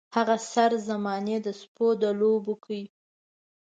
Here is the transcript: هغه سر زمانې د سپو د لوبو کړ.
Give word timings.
هغه 0.15 0.35
سر 0.51 0.71
زمانې 0.87 1.37
د 1.45 1.47
سپو 1.59 1.87
د 2.01 2.03
لوبو 2.19 2.53
کړ. 2.63 2.69